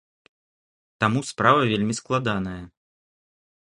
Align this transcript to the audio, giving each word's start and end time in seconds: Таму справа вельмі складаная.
Таму 1.05 1.19
справа 1.31 1.61
вельмі 1.75 1.93
складаная. 2.01 2.61